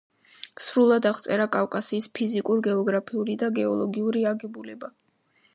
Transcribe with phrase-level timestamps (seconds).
[0.67, 4.95] სრულად აღწერა კავკასიის ფიზიკურ-გეოგრაფიული და გეოლოგიური აგებულება.